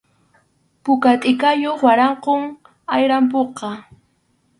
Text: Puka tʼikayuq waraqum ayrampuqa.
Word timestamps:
Puka 0.83 1.11
tʼikayuq 1.21 1.79
waraqum 1.85 2.41
ayrampuqa. 2.93 3.69